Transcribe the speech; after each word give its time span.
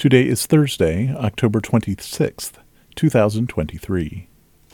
Today 0.00 0.22
is 0.28 0.46
Thursday, 0.46 1.14
October 1.14 1.60
26th, 1.60 2.52
2023. 2.94 4.29